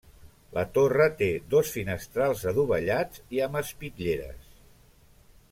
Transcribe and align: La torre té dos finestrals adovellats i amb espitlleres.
La 0.57 0.61
torre 0.77 1.05
té 1.19 1.27
dos 1.55 1.73
finestrals 1.75 2.41
adovellats 2.53 3.23
i 3.37 3.45
amb 3.49 3.61
espitlleres. 3.63 4.51